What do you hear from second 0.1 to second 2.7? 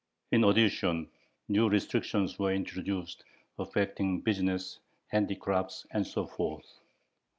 In addition, new restrictions were